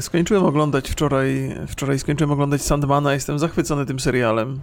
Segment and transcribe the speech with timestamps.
[0.00, 4.60] Skończyłem oglądać wczoraj, wczoraj skończyłem oglądać Sandmana, jestem zachwycony tym serialem.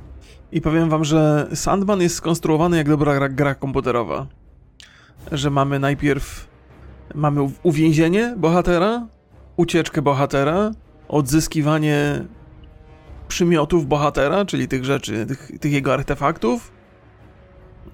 [0.51, 4.27] I powiem wam, że Sandman jest skonstruowany jak dobra gra, gra komputerowa.
[5.31, 6.51] Że mamy najpierw
[7.15, 9.07] mamy uwięzienie bohatera,
[9.57, 10.71] ucieczkę bohatera,
[11.07, 12.25] odzyskiwanie
[13.27, 16.71] przymiotów bohatera, czyli tych rzeczy, tych, tych jego artefaktów.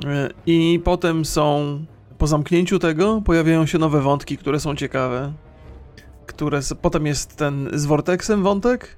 [0.06, 1.80] E, I potem są,
[2.18, 5.34] po zamknięciu tego, pojawiają się nowe wątki, które są ciekawe.
[6.28, 8.98] Które, potem jest ten z Vortexem wątek.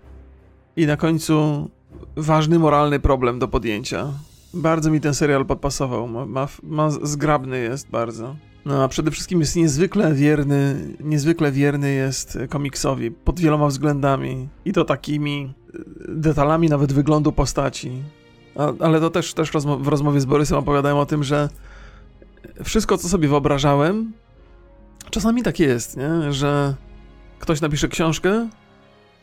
[0.75, 1.69] I na końcu
[2.15, 4.07] ważny moralny problem do podjęcia.
[4.53, 6.07] Bardzo mi ten serial podpasował.
[6.07, 8.35] Ma, ma, ma zgrabny jest bardzo.
[8.65, 14.49] No a przede wszystkim jest niezwykle wierny, niezwykle wierny jest komiksowi pod wieloma względami.
[14.65, 17.91] I to takimi y, detalami nawet wyglądu postaci.
[18.55, 21.49] A, ale to też, też rozmo- w rozmowie z Borysem opowiadałem o tym, że
[22.63, 24.13] wszystko, co sobie wyobrażałem,
[25.09, 26.33] czasami tak jest, nie?
[26.33, 26.75] że
[27.39, 28.49] ktoś napisze książkę,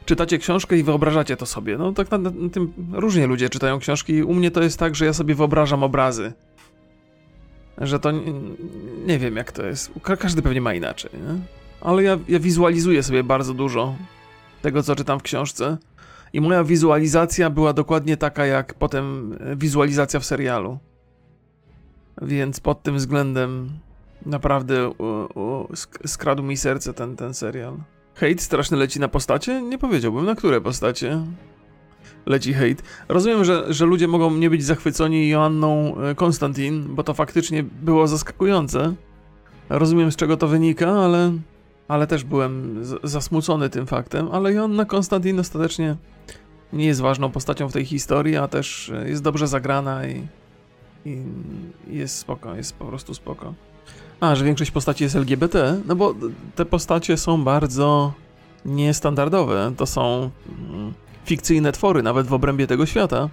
[0.04, 1.78] czytacie książkę i wyobrażacie to sobie.
[1.78, 4.22] No tak na, na tym różnie ludzie czytają książki.
[4.22, 6.32] U mnie to jest tak, że ja sobie wyobrażam obrazy.
[7.78, 8.32] Że to nie,
[9.06, 9.90] nie wiem jak to jest.
[10.02, 11.40] Ka- każdy pewnie ma inaczej, nie?
[11.80, 13.94] Ale ja, ja wizualizuję sobie bardzo dużo
[14.62, 15.78] tego, co czytam w książce.
[16.32, 20.78] I moja wizualizacja była dokładnie taka, jak potem e, wizualizacja w serialu.
[22.22, 23.70] Więc pod tym względem
[24.26, 24.94] naprawdę u,
[25.40, 27.76] u, sk- skradł mi serce ten, ten serial.
[28.16, 29.62] Hejt straszny leci na postacie?
[29.62, 31.20] Nie powiedziałbym, na które postacie
[32.26, 32.82] leci hejt.
[33.08, 38.06] Rozumiem, że, że ludzie mogą nie być zachwyceni Joanną e, Konstantin, bo to faktycznie było
[38.06, 38.94] zaskakujące.
[39.68, 41.32] Rozumiem, z czego to wynika, ale,
[41.88, 44.28] ale też byłem zasmucony tym faktem.
[44.32, 45.96] Ale Joanna Konstantin ostatecznie
[46.72, 50.26] nie jest ważną postacią w tej historii, a też e, jest dobrze zagrana i,
[51.04, 51.22] i
[51.90, 53.54] jest spoko, jest po prostu spoko.
[54.20, 55.80] A, że większość postaci jest LGBT?
[55.86, 56.14] No bo
[56.54, 58.12] te postacie są bardzo
[58.64, 59.72] niestandardowe.
[59.76, 60.30] To są
[60.70, 60.94] mm,
[61.24, 63.28] fikcyjne twory, nawet w obrębie tego świata.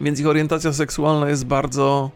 [0.00, 2.10] Więc ich orientacja seksualna jest bardzo.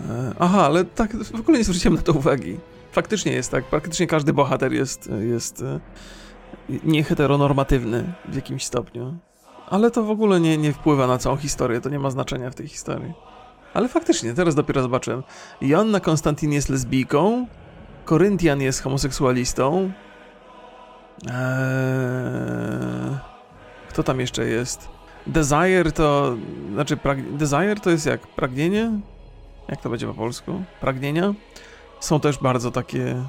[0.00, 2.56] E, Aha, ale tak w ogóle nie zwróciłem na to uwagi.
[2.92, 3.64] Faktycznie jest tak.
[3.64, 5.80] Praktycznie każdy bohater jest, jest e,
[6.84, 9.18] nieheteronormatywny w jakimś stopniu.
[9.66, 12.54] Ale to w ogóle nie, nie wpływa na całą historię, to nie ma znaczenia w
[12.54, 13.12] tej historii.
[13.74, 15.22] Ale faktycznie, teraz dopiero zobaczyłem.
[15.60, 17.46] Joanna Konstantin jest lesbijką,
[18.04, 19.92] Koryntian jest homoseksualistą.
[21.26, 23.18] Eee,
[23.88, 24.88] kto tam jeszcze jest?
[25.26, 26.36] Desire to.
[26.72, 27.32] Znaczy, prag...
[27.36, 28.26] Desire to jest jak?
[28.26, 29.00] Pragnienie?
[29.68, 30.62] Jak to będzie po polsku?
[30.80, 31.34] Pragnienia?
[32.00, 33.24] Są też bardzo takie.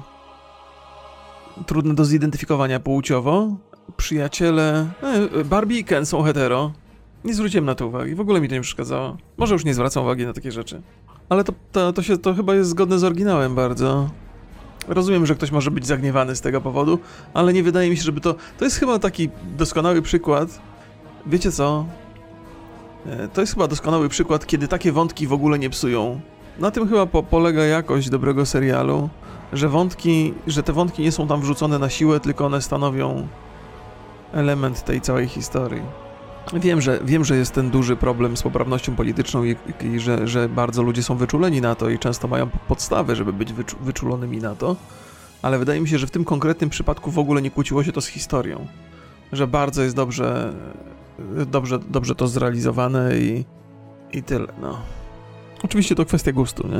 [1.66, 3.56] trudne do zidentyfikowania płciowo.
[3.96, 4.86] Przyjaciele.
[5.40, 6.72] E, Barbie i Ken są hetero.
[7.24, 9.16] Nie zwróciłem na to uwagi, w ogóle mi to nie przeszkadzało.
[9.36, 10.82] Może już nie zwracam uwagi na takie rzeczy.
[11.28, 14.10] Ale to, to, to, się, to chyba jest zgodne z oryginałem bardzo.
[14.88, 16.98] Rozumiem, że ktoś może być zagniewany z tego powodu,
[17.34, 18.34] ale nie wydaje mi się, żeby to.
[18.58, 20.60] To jest chyba taki doskonały przykład.
[21.26, 21.86] Wiecie co?
[23.06, 26.20] E, To jest chyba doskonały przykład, kiedy takie wątki w ogóle nie psują.
[26.58, 29.08] Na tym chyba po, polega jakość dobrego serialu,
[29.52, 33.28] że wątki, że te wątki nie są tam wrzucone na siłę, tylko one stanowią
[34.32, 35.82] element tej całej historii.
[36.52, 40.48] Wiem, że, wiem, że jest ten duży problem z poprawnością polityczną i, i że, że
[40.48, 44.54] bardzo ludzie są wyczuleni na to i często mają podstawy, żeby być wyczu, wyczulonymi na
[44.54, 44.76] to,
[45.42, 48.00] ale wydaje mi się, że w tym konkretnym przypadku w ogóle nie kłóciło się to
[48.00, 48.66] z historią.
[49.32, 50.52] Że bardzo jest dobrze,
[51.46, 53.44] dobrze, dobrze to zrealizowane i,
[54.12, 54.78] i tyle, no.
[55.64, 56.78] Oczywiście to kwestia gustu, nie?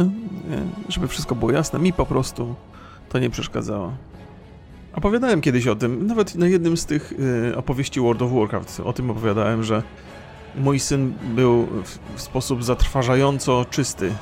[0.56, 0.62] nie?
[0.89, 2.55] Żeby wszystko było jasne, mi po prostu
[3.09, 3.93] to nie przeszkadzało.
[4.93, 7.13] Opowiadałem kiedyś o tym, nawet na jednym z tych
[7.53, 9.83] y, opowieści World of Warcraft, o tym opowiadałem, że
[10.55, 11.69] mój syn był
[12.17, 14.13] w, sposób zatrważająco czysty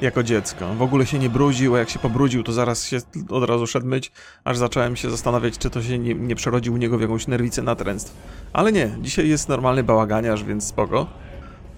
[0.00, 0.74] jako dziecko.
[0.74, 3.86] W ogóle się nie brudził, a jak się pobrudził, to zaraz się od razu szedł
[3.86, 4.12] myć,
[4.44, 7.62] aż zacząłem się zastanawiać, czy to się nie, nie przerodził u niego w jakąś nerwicę
[7.62, 8.16] natręstw.
[8.52, 11.06] Ale nie, dzisiaj jest normalny bałaganiarz, więc spoko.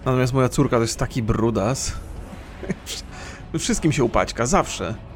[0.05, 1.93] Natomiast moja córka to jest taki brudas.
[3.59, 5.08] Wszystkim się upaćka, zawsze.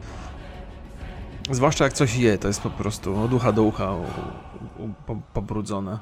[1.51, 4.03] Zwłaszcza jak coś je, to jest po prostu od ucha do ucha u,
[4.83, 5.99] u, po, pobrudzone.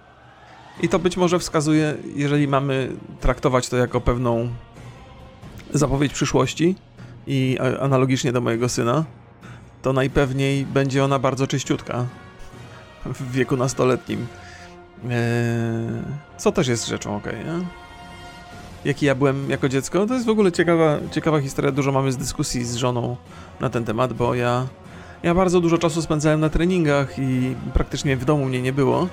[0.82, 4.50] I to być może wskazuje, jeżeli mamy traktować to jako pewną
[5.74, 6.76] zapowiedź przyszłości
[7.28, 9.06] i analogicznie do mojego syna,
[9.82, 12.06] to najpewniej będzie ona bardzo czyściutka
[13.06, 14.28] w wieku nastoletnim.
[15.04, 15.12] Eee,
[16.38, 17.66] co też jest rzeczą okej, nie?
[18.86, 21.72] Jaki ja byłem jako dziecko, to jest w ogóle ciekawa, ciekawa historia.
[21.72, 23.18] Dużo mamy z dyskusji z żoną
[23.60, 24.68] na ten temat, bo ja
[25.24, 29.08] ja bardzo dużo czasu spędzałem na treningach i praktycznie w domu mnie nie było.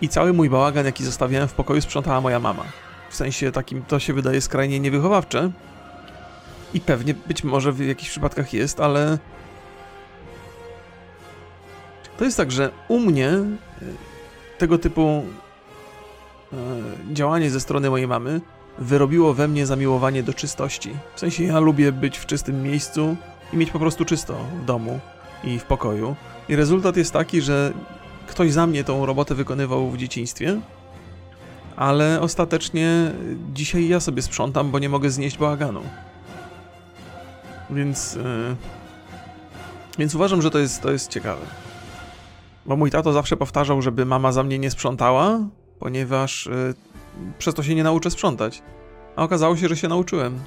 [0.00, 2.64] I cały mój bałagan, jaki zostawiałem w pokoju, sprzątała moja mama.
[3.10, 5.50] W sensie takim to się wydaje skrajnie niewychowawcze.
[6.74, 9.18] I pewnie być może w jakichś przypadkach jest, ale.
[12.18, 13.46] To jest tak, że u mnie e,
[14.58, 15.24] tego typu
[16.52, 16.56] e,
[17.12, 18.40] działanie ze strony mojej mamy
[18.78, 20.96] wyrobiło we mnie zamiłowanie do czystości.
[21.14, 23.16] W sensie ja lubię być w czystym miejscu
[23.52, 25.00] i mieć po prostu czysto w domu
[25.44, 26.16] i w pokoju.
[26.48, 27.72] I rezultat jest taki, że
[28.26, 30.60] ktoś za mnie tą robotę wykonywał w dzieciństwie,
[31.76, 33.12] ale ostatecznie
[33.52, 35.82] dzisiaj ja sobie sprzątam, bo nie mogę znieść bałaganu.
[37.70, 38.14] Więc.
[38.14, 38.56] Yy,
[39.98, 41.42] więc uważam, że to jest, to jest ciekawe.
[42.66, 45.38] Bo mój tato zawsze powtarzał, żeby mama za mnie nie sprzątała,
[45.78, 46.74] ponieważ yy,
[47.38, 48.62] przez to się nie nauczę sprzątać.
[49.16, 50.38] A okazało się, że się nauczyłem.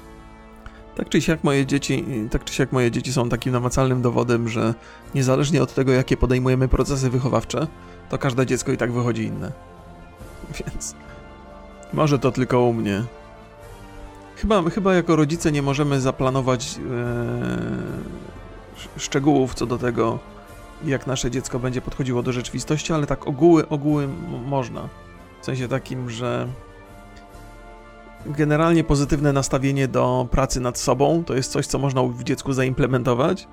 [0.96, 4.74] Tak czy siak moje dzieci, tak czy siak moje dzieci są takim namacalnym dowodem, że
[5.14, 7.66] niezależnie od tego, jakie podejmujemy procesy wychowawcze,
[8.08, 9.52] to każde dziecko i tak wychodzi inne.
[10.58, 10.94] Więc
[11.92, 13.04] może to tylko u mnie.
[14.36, 16.80] Chyba, chyba jako rodzice nie możemy zaplanować ee,
[18.96, 20.18] szczegółów co do tego,
[20.84, 24.08] jak nasze dziecko będzie podchodziło do rzeczywistości, ale tak ogóły, ogóły
[24.46, 24.88] można.
[25.42, 26.48] W sensie takim, że
[28.26, 33.48] generalnie pozytywne nastawienie do pracy nad sobą to jest coś, co można w dziecku zaimplementować,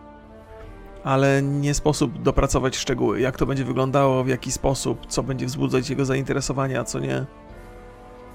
[1.04, 5.90] ale nie sposób dopracować szczegóły, jak to będzie wyglądało, w jaki sposób, co będzie wzbudzać
[5.90, 7.26] jego zainteresowanie, a co nie.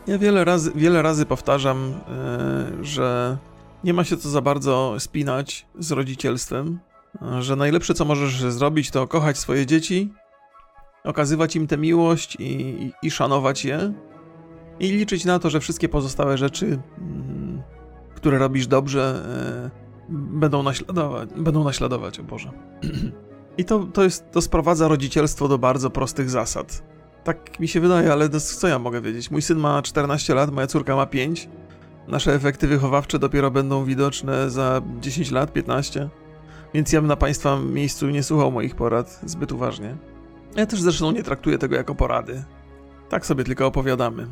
[0.07, 1.95] Ja wiele razy, wiele razy powtarzam,
[2.79, 3.37] yy, że
[3.85, 6.79] nie ma się co za bardzo spinać z rodzicielstwem,
[7.41, 10.13] że najlepsze co możesz zrobić to kochać swoje dzieci,
[11.05, 13.93] okazywać im tę miłość i, i, i szanować je
[14.81, 16.79] i liczyć na to, że wszystkie pozostałe rzeczy, yy,
[18.15, 19.23] które robisz dobrze,
[20.09, 22.53] yy, będą naśladować, będą naśladować, o Boże.
[23.59, 26.83] I to, to, jest, to sprowadza rodzicielstwo do bardzo prostych zasad.
[27.25, 29.31] Tak mi się wydaje, ale co ja mogę wiedzieć?
[29.31, 31.49] Mój syn ma 14 lat, moja córka ma 5.
[32.09, 36.09] Nasze efekty wychowawcze dopiero będą widoczne za 10 lat, 15.
[36.75, 39.97] Więc ja bym na Państwa miejscu nie słuchał moich porad zbyt uważnie.
[40.57, 42.45] Ja też zresztą nie traktuję tego jako porady.
[43.09, 44.27] Tak sobie tylko opowiadamy.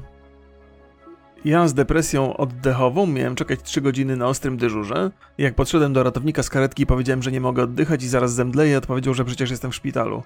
[1.44, 5.10] Ja z depresją oddechową miałem czekać 3 godziny na ostrym dyżurze.
[5.38, 9.14] Jak podszedłem do ratownika z karetki powiedziałem, że nie mogę oddychać i zaraz zemdleję, odpowiedział,
[9.14, 10.22] że przecież jestem w szpitalu.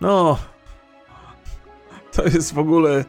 [0.00, 0.38] No,
[2.12, 3.04] to jest w ogóle...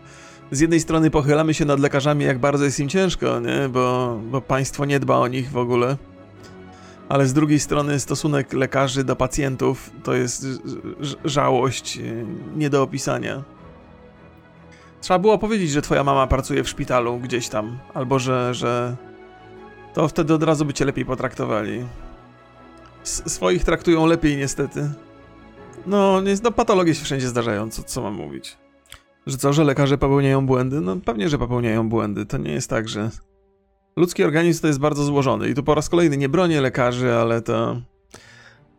[0.51, 3.69] Z jednej strony pochylamy się nad lekarzami, jak bardzo jest im ciężko, nie?
[3.69, 5.97] Bo, bo państwo nie dba o nich w ogóle.
[7.09, 10.45] Ale z drugiej strony stosunek lekarzy do pacjentów to jest
[11.25, 11.99] żałość
[12.55, 13.43] nie do opisania.
[15.03, 18.95] Trzeba było powiedzieć, że twoja mama pracuje w szpitalu gdzieś tam, albo że, że
[19.93, 21.85] to wtedy od razu by cię lepiej potraktowali.
[23.03, 24.91] S swoich traktują lepiej niestety.
[25.85, 28.57] No, nie, no patologie się wszędzie zdarzają, co, co mam mówić.
[29.25, 30.81] Że co, że lekarze popełniają błędy?
[30.81, 32.25] No pewnie, że popełniają błędy.
[32.25, 33.09] To nie jest tak, że...
[33.95, 37.41] Ludzki organizm to jest bardzo złożony i tu po raz kolejny nie bronię lekarzy, ale
[37.41, 37.81] to...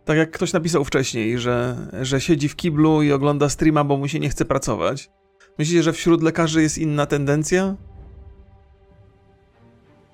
[0.04, 4.08] Tak jak ktoś napisał wcześniej, że, że siedzi w kiblu i ogląda streama, bo mu
[4.08, 5.10] się nie chce pracować.
[5.58, 7.76] Myślicie, że wśród lekarzy jest inna tendencja?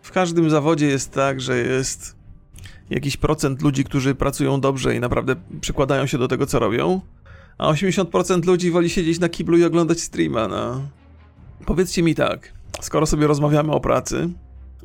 [0.03, 2.17] W każdym zawodzie jest tak, że jest
[2.91, 7.01] jakiś procent ludzi, którzy pracują dobrze i naprawdę przykładają się do tego, co robią,
[7.59, 10.89] a 80% ludzi woli siedzieć na kiblu i oglądać streama, no.
[11.67, 14.29] Powiedzcie mi tak, skoro sobie rozmawiamy o pracy,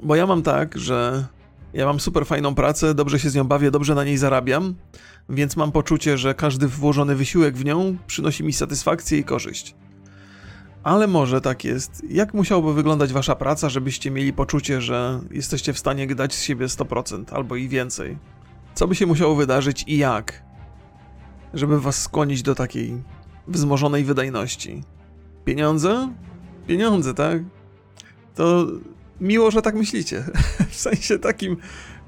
[0.04, 1.26] bo ja mam tak, że
[1.74, 4.76] ja mam super fajną pracę, dobrze się z nią bawię, dobrze na niej zarabiam,
[5.30, 9.76] więc mam poczucie, że każdy włożony wysiłek w nią przynosi mi satysfakcję i korzyść.
[10.86, 12.04] Ale może tak jest.
[12.10, 16.66] Jak musiałoby wyglądać wasza praca, żebyście mieli poczucie, że jesteście w stanie dać z siebie
[16.66, 18.18] 100% albo i więcej?
[18.74, 20.44] Co by się musiało wydarzyć i jak?
[21.54, 23.04] Żeby was skłonić do takiej
[23.48, 24.84] wzmożonej wydajności.
[25.46, 26.14] Pieniądze?
[26.68, 27.42] Pieniądze, tak?
[28.36, 28.68] To
[29.22, 30.24] miło, że tak myślicie.
[30.70, 31.58] w sensie takim,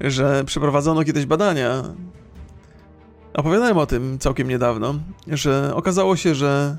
[0.00, 1.82] że przeprowadzono kiedyś badania.
[3.34, 4.94] Opowiadałem o tym całkiem niedawno,
[5.26, 6.78] że okazało się, że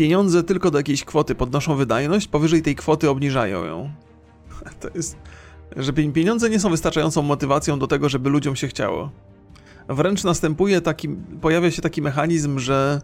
[0.00, 3.90] pieniądze tylko do jakiejś kwoty podnoszą wydajność, powyżej tej kwoty obniżają ją.
[4.80, 5.16] To jest,
[5.76, 9.10] że pieniądze nie są wystarczającą motywacją do tego, żeby ludziom się chciało.
[9.88, 11.08] Wręcz następuje taki,
[11.40, 13.00] pojawia się taki mechanizm, że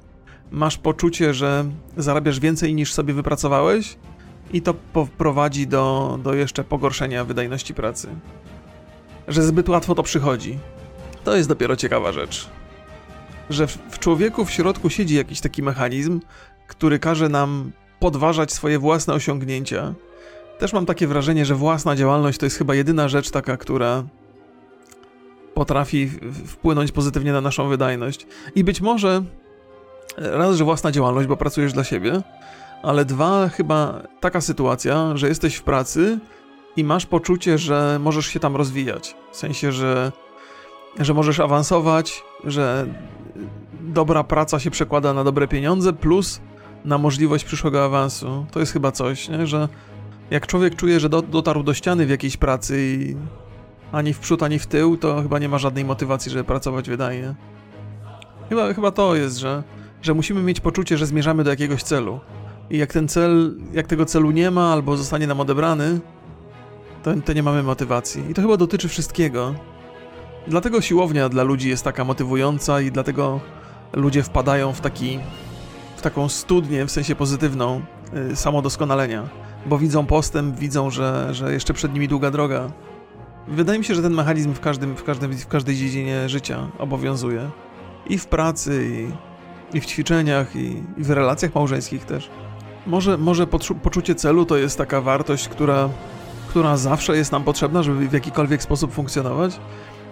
[0.50, 1.64] masz poczucie, że
[1.96, 3.96] zarabiasz więcej niż sobie wypracowałeś
[4.52, 4.74] i to
[5.18, 8.08] prowadzi do, do jeszcze pogorszenia wydajności pracy.
[9.28, 10.58] Że zbyt łatwo to przychodzi.
[11.24, 12.48] To jest dopiero ciekawa rzecz.
[13.50, 16.20] Że w, w człowieku w środku siedzi jakiś taki mechanizm,
[16.66, 19.94] który każe nam podważać swoje własne osiągnięcia.
[20.58, 24.04] Też mam takie wrażenie, że własna działalność to jest chyba jedyna rzecz taka, która
[25.54, 26.10] potrafi
[26.46, 28.26] wpłynąć pozytywnie na naszą wydajność.
[28.54, 29.22] I być może
[30.16, 32.22] raz, że własna działalność, bo pracujesz dla siebie,
[32.82, 36.18] ale dwa, chyba taka sytuacja, że jesteś w pracy
[36.76, 39.16] i masz poczucie, że możesz się tam rozwijać.
[39.32, 40.12] W sensie, że,
[40.98, 42.86] że możesz awansować, że
[43.80, 46.40] dobra praca się przekłada na dobre pieniądze, plus
[46.86, 48.46] na możliwość przyszłego awansu.
[48.50, 49.46] To jest chyba coś, nie?
[49.46, 49.68] że
[50.30, 53.16] jak człowiek czuje, że do, dotarł do ściany w jakiejś pracy i
[53.92, 57.34] ani w przód, ani w tył, to chyba nie ma żadnej motywacji, żeby pracować wydajnie.
[58.48, 59.62] Chyba, chyba to jest, że,
[60.02, 62.20] że musimy mieć poczucie, że zmierzamy do jakiegoś celu.
[62.70, 66.00] I jak ten cel, jak tego celu nie ma, albo zostanie nam odebrany,
[67.02, 68.30] to, to nie mamy motywacji.
[68.30, 69.54] I to chyba dotyczy wszystkiego.
[70.48, 73.40] Dlatego siłownia dla ludzi jest taka motywująca i dlatego
[73.92, 75.18] ludzie wpadają w taki
[76.06, 77.82] taką studnię, w sensie pozytywną,
[78.12, 79.28] yy, samodoskonalenia,
[79.66, 82.70] bo widzą postęp, widzą, że, że jeszcze przed nimi długa droga.
[83.48, 87.50] Wydaje mi się, że ten mechanizm w, każdym, w, każdym, w każdej dziedzinie życia obowiązuje.
[88.06, 92.30] I w pracy, i, i w ćwiczeniach, i, i w relacjach małżeńskich też.
[92.86, 93.46] Może, może
[93.82, 95.88] poczucie celu to jest taka wartość, która,
[96.48, 99.60] która zawsze jest nam potrzebna, żeby w jakikolwiek sposób funkcjonować.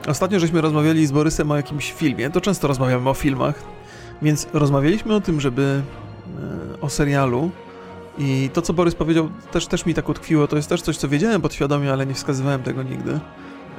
[0.08, 3.62] Ostatnio żeśmy rozmawiali z Borysem o jakimś filmie, to często rozmawiamy o filmach,
[4.22, 5.82] więc rozmawialiśmy o tym, żeby
[6.72, 7.50] e, o serialu
[8.18, 10.46] i to, co Borys powiedział, też, też mi tak utkwiło.
[10.46, 13.20] To jest też coś, co wiedziałem podświadomie, ale nie wskazywałem tego nigdy,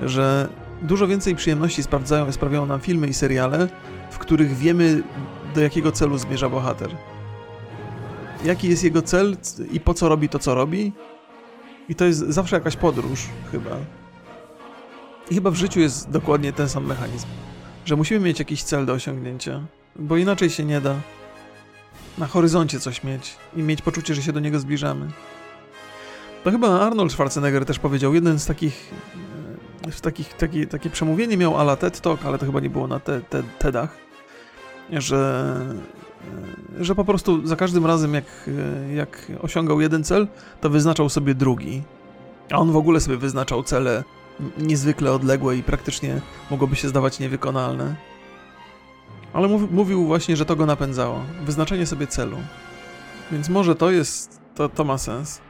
[0.04, 0.50] że
[0.82, 3.68] dużo więcej przyjemności sprawdzają, sprawiają nam filmy i seriale,
[4.12, 5.04] w których wiemy,
[5.56, 6.90] do jakiego celu zmierza bohater.
[8.46, 9.38] Jaki jest jego cel
[9.72, 10.92] i po co robi to, co robi.
[11.90, 13.72] I to jest zawsze jakaś podróż, chyba.
[15.32, 17.28] I chyba w życiu jest dokładnie ten sam mechanizm.
[17.86, 19.62] Że musimy mieć jakiś cel do osiągnięcia,
[19.96, 20.96] bo inaczej się nie da
[22.18, 25.08] na horyzoncie coś mieć i mieć poczucie, że się do niego zbliżamy.
[26.44, 28.94] To chyba Arnold Schwarzenegger też powiedział, jeden z takich,
[29.92, 33.00] z takich taki, takie przemówienie miał ala TED Talk, ale to chyba nie było na
[33.00, 33.98] te, te, TEDach,
[34.92, 35.56] że,
[36.80, 38.50] że po prostu za każdym razem jak,
[38.96, 40.28] jak osiągał jeden cel,
[40.62, 41.84] to wyznaczał sobie drugi.
[42.52, 44.04] A on w ogóle sobie wyznaczał cele
[44.58, 46.22] niezwykle odległe i praktycznie
[46.52, 47.96] mogłoby się zdawać niewykonalne.
[49.36, 51.22] Ale mów, mówił właśnie, że to go napędzało.
[51.46, 52.38] Wyznaczenie sobie celu.
[53.32, 54.40] Więc może to jest.
[54.56, 55.42] To, to ma sens.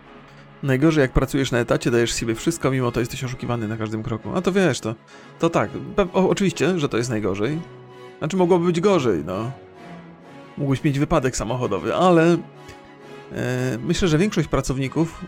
[0.64, 4.30] Najgorzej, jak pracujesz na etacie, dajesz sobie wszystko, mimo to jesteś oszukiwany na każdym kroku.
[4.36, 4.96] A to wiesz, to,
[5.40, 5.70] to tak.
[6.14, 7.60] O, oczywiście, że to jest najgorzej.
[8.20, 9.52] Znaczy, mogłoby być gorzej, no.
[10.58, 15.26] Mógłbyś mieć wypadek samochodowy, ale e, myślę, że większość pracowników,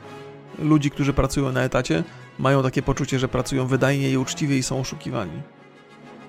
[0.60, 2.04] ludzi, którzy pracują na etacie,
[2.40, 5.42] mają takie poczucie, że pracują wydajnie i uczciwie i są oszukiwani.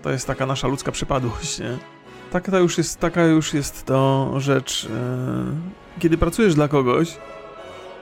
[0.02, 1.97] To jest taka nasza ludzka przypadłość, nie?
[2.30, 4.88] Taka już jest, taka już jest to rzecz.
[5.97, 7.16] E, kiedy pracujesz dla kogoś,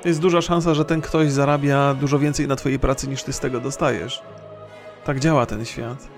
[0.04, 3.40] jest duża szansa, że ten ktoś zarabia dużo więcej na twojej pracy niż ty z
[3.40, 4.23] tego dostajesz.
[5.04, 6.09] Tak działa ten świat.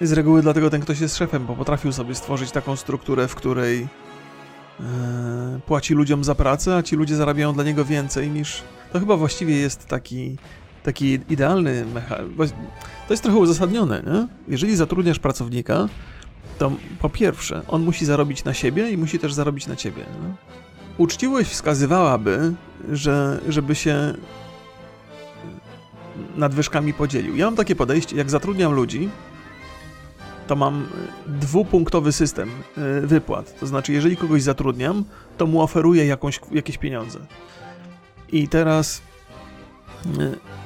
[0.00, 3.88] Z reguły dlatego ten ktoś jest szefem, bo potrafił sobie stworzyć taką strukturę, w której
[4.80, 4.84] e,
[5.66, 8.62] płaci ludziom za pracę, a ci ludzie zarabiają dla niego więcej niż.
[8.92, 10.36] To chyba właściwie jest taki,
[10.82, 12.54] taki idealny mechanizm.
[13.08, 14.28] To jest trochę uzasadnione, nie?
[14.48, 15.88] Jeżeli zatrudniasz pracownika,
[16.58, 20.04] to po pierwsze, on musi zarobić na siebie i musi też zarobić na ciebie.
[20.22, 20.34] No?
[20.98, 22.54] Uczciwość wskazywałaby,
[22.92, 24.14] że żeby się
[26.36, 27.36] nadwyżkami podzielił.
[27.36, 29.08] Ja mam takie podejście, jak zatrudniam ludzi,
[30.46, 30.86] to mam
[31.26, 32.50] dwupunktowy system
[33.02, 33.60] y, wypłat.
[33.60, 35.04] To znaczy, jeżeli kogoś zatrudniam,
[35.38, 37.18] to mu oferuję jakąś, jakieś pieniądze.
[38.32, 39.02] I teraz.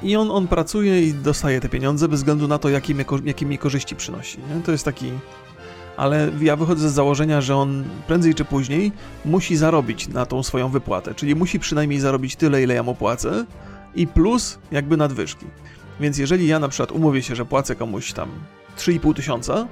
[0.03, 3.05] I on, on pracuje i dostaje te pieniądze bez względu na to, jakie mi,
[3.45, 4.37] mi korzyści przynosi.
[4.37, 4.61] Nie?
[4.61, 5.11] To jest taki
[5.97, 8.91] ale ja wychodzę z założenia, że on prędzej czy później
[9.25, 13.45] musi zarobić na tą swoją wypłatę, czyli musi przynajmniej zarobić tyle, ile ja mu płacę
[13.95, 15.45] i plus jakby nadwyżki.
[15.99, 18.29] Więc jeżeli ja na przykład umówię się, że płacę komuś tam
[18.77, 19.67] 3,5 tysiąca,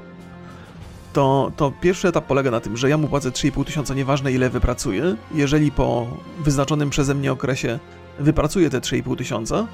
[1.13, 4.49] to, to pierwszy etap polega na tym, że ja mu płacę 3,5 tysiąca, nieważne ile
[4.49, 5.15] wypracuję.
[5.33, 6.07] Jeżeli po
[6.39, 7.79] wyznaczonym przeze mnie okresie
[8.19, 9.67] wypracuję te 3,5 tysiąca,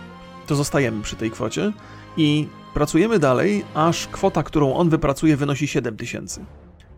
[0.47, 1.71] to zostajemy przy tej kwocie
[2.17, 6.45] i pracujemy dalej, aż kwota, którą on wypracuje, wynosi 7 tysięcy.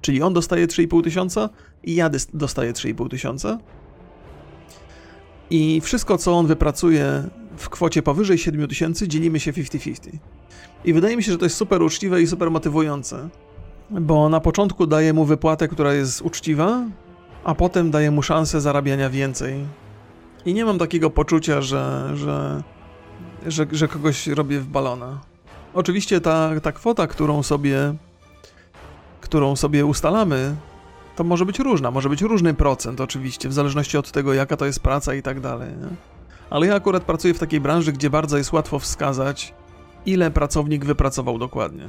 [0.01, 1.50] Czyli on dostaje 3,5 tysiąca
[1.84, 3.57] i ja dostaję 3,5 tysiąca.
[5.50, 7.24] I wszystko, co on wypracuje
[7.57, 10.17] w kwocie powyżej 7 tysięcy, dzielimy się 50-50.
[10.86, 13.29] I wydaje mi się, że to jest super uczciwe i super motywujące,
[13.89, 16.84] bo na początku daje mu wypłatę, która jest uczciwa,
[17.43, 19.65] a potem daje mu szansę zarabiania więcej.
[20.46, 22.63] I nie mam takiego poczucia, że, że
[23.46, 25.22] że, że kogoś robię w balona.
[25.77, 27.93] Oczywiście ta, ta kwota, którą sobie,
[29.22, 30.55] którą sobie ustalamy,
[31.15, 34.65] to może być różna, może być różny procent oczywiście, w zależności od tego, jaka to
[34.65, 35.69] jest praca i tak dalej.
[35.69, 35.88] Nie?
[36.50, 39.53] Ale ja akurat pracuję w takiej branży, gdzie bardzo jest łatwo wskazać,
[40.05, 41.88] ile pracownik wypracował dokładnie.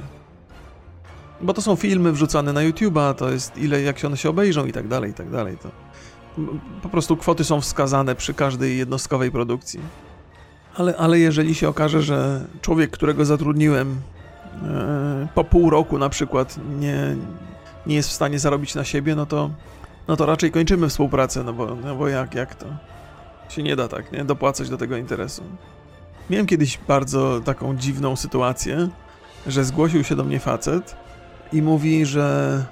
[1.41, 4.65] Bo to są filmy wrzucane na YouTube'a, to jest ile, jak się one się obejrzą
[4.65, 5.57] i tak dalej, i tak dalej.
[5.57, 5.69] To
[6.81, 9.79] po prostu kwoty są wskazane przy każdej jednostkowej produkcji.
[10.75, 14.01] Ale, ale jeżeli się okaże, że człowiek, którego zatrudniłem
[14.63, 17.15] e, po pół roku na przykład nie,
[17.85, 19.49] nie jest w stanie zarobić na siebie, no to,
[20.07, 22.65] no to raczej kończymy współpracę, no bo, no bo jak, jak to?
[23.49, 24.25] Się nie da tak, nie?
[24.25, 25.43] Dopłacać do tego interesu.
[26.29, 28.89] Miałem kiedyś bardzo taką dziwną sytuację,
[29.47, 30.95] że zgłosił się do mnie facet
[31.53, 32.65] i mówi, że,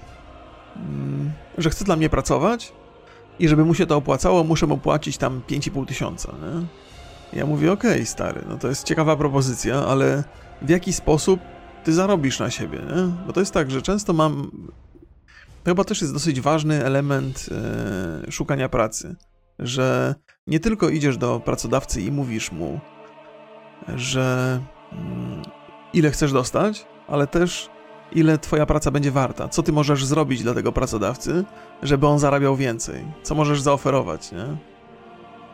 [0.75, 2.74] mm, że chce dla mnie pracować
[3.39, 6.32] i żeby mu się to opłacało, muszę mu płacić tam 5,5 tysiąca.
[6.32, 6.68] Nie?
[7.34, 10.24] Ja mówię, okej, okay, stary, no to jest ciekawa propozycja, ale
[10.62, 11.39] w jaki sposób
[11.84, 13.25] ty zarobisz na siebie, nie?
[13.27, 14.51] Bo to jest tak, że często mam...
[15.63, 17.50] To chyba też jest dosyć ważny element
[18.27, 19.15] e, szukania pracy,
[19.60, 20.15] że
[20.48, 22.79] nie tylko idziesz do pracodawcy i mówisz mu,
[23.96, 24.60] że
[24.91, 25.41] mm,
[25.93, 27.69] ile chcesz dostać, ale też
[28.12, 31.46] ile twoja praca będzie warta, co ty możesz zrobić dla tego pracodawcy,
[31.84, 34.76] żeby on zarabiał więcej, co możesz zaoferować, nie?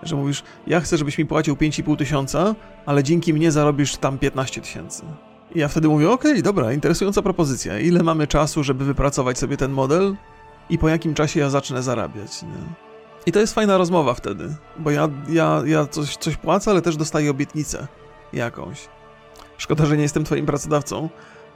[0.05, 2.55] Że mówisz, ja chcę, żebyś mi płacił 5,5 tysiąca,
[2.85, 5.03] ale dzięki mnie zarobisz tam 15 tysięcy.
[5.55, 7.79] I ja wtedy mówię, okej, okay, dobra, interesująca propozycja.
[7.79, 10.15] Ile mamy czasu, żeby wypracować sobie ten model
[10.69, 12.73] i po jakim czasie ja zacznę zarabiać, nie?
[13.25, 16.97] I to jest fajna rozmowa wtedy, bo ja, ja, ja coś, coś płacę, ale też
[16.97, 17.87] dostaję obietnicę
[18.33, 18.87] jakąś.
[19.57, 21.09] Szkoda, że nie jestem twoim pracodawcą.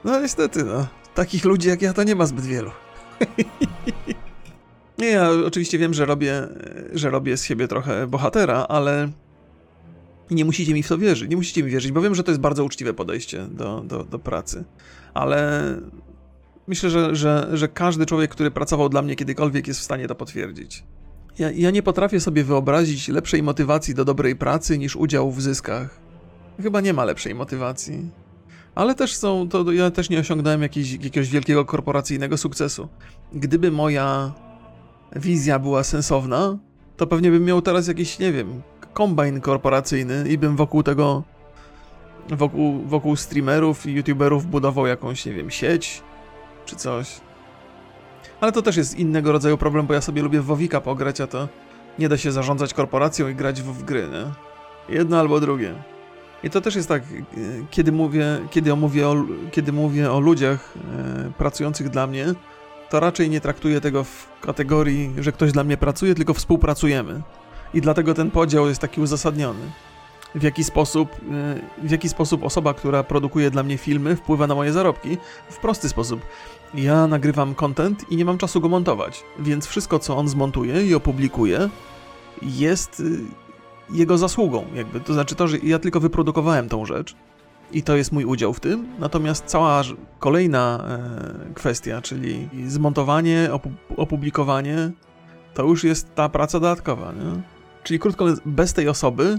[0.04, 0.86] No niestety, no.
[1.14, 2.70] Takich ludzi jak ja to nie ma zbyt wielu.
[4.98, 6.48] nie, ja oczywiście wiem, że robię,
[6.92, 9.08] że robię z siebie trochę bohatera, ale
[10.30, 11.30] nie musicie mi w to wierzyć.
[11.30, 14.18] Nie musicie mi wierzyć, bo wiem, że to jest bardzo uczciwe podejście do, do, do
[14.18, 14.64] pracy.
[15.14, 15.62] Ale
[16.66, 20.14] myślę, że, że, że każdy człowiek, który pracował dla mnie kiedykolwiek, jest w stanie to
[20.14, 20.84] potwierdzić.
[21.38, 26.00] Ja, ja nie potrafię sobie wyobrazić lepszej motywacji do dobrej pracy niż udział w zyskach.
[26.62, 28.10] Chyba nie ma lepszej motywacji.
[28.74, 32.88] Ale też są, to ja też nie osiągnąłem jakiś, jakiegoś wielkiego korporacyjnego sukcesu.
[33.32, 34.32] Gdyby moja
[35.16, 36.58] wizja była sensowna,
[36.96, 38.62] to pewnie bym miał teraz jakiś, nie wiem,
[38.92, 41.22] kombajn korporacyjny i bym wokół tego,
[42.28, 46.02] wokół, wokół streamerów i youtuberów budował jakąś, nie wiem, sieć
[46.66, 47.20] czy coś.
[48.40, 51.48] Ale to też jest innego rodzaju problem, bo ja sobie lubię Wowika pograć, a to
[51.98, 54.32] nie da się zarządzać korporacją i grać w, w gry, nie?
[54.94, 55.74] Jedno albo drugie.
[56.42, 57.02] I to też jest tak,
[57.70, 59.16] kiedy mówię, kiedy mówię, o,
[59.50, 62.26] kiedy mówię o ludziach e, pracujących dla mnie,
[62.90, 67.22] to raczej nie traktuję tego w kategorii, że ktoś dla mnie pracuje, tylko współpracujemy.
[67.74, 69.60] I dlatego ten podział jest taki uzasadniony.
[70.34, 74.54] W jaki sposób, e, w jaki sposób osoba, która produkuje dla mnie filmy, wpływa na
[74.54, 75.18] moje zarobki?
[75.50, 76.20] W prosty sposób.
[76.74, 80.94] Ja nagrywam content i nie mam czasu go montować, więc wszystko, co on zmontuje i
[80.94, 81.68] opublikuje,
[82.42, 83.02] jest
[83.90, 85.00] jego zasługą, jakby.
[85.00, 87.16] To znaczy to, że ja tylko wyprodukowałem tą rzecz
[87.72, 89.82] i to jest mój udział w tym, natomiast cała
[90.18, 93.48] kolejna e, kwestia, czyli zmontowanie,
[93.96, 94.90] opublikowanie,
[95.54, 97.42] to już jest ta praca dodatkowa, nie?
[97.82, 99.38] Czyli krótko mówiąc, bez tej osoby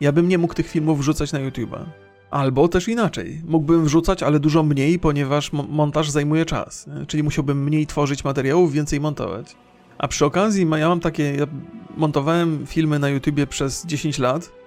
[0.00, 1.84] ja bym nie mógł tych filmów wrzucać na YouTube'a.
[2.30, 3.42] Albo też inaczej.
[3.44, 6.86] Mógłbym wrzucać, ale dużo mniej, ponieważ montaż zajmuje czas.
[7.06, 9.56] Czyli musiałbym mniej tworzyć materiałów, więcej montować.
[9.98, 11.46] A przy okazji ja mam takie, ja
[11.96, 14.59] montowałem filmy na YouTubie przez 10 lat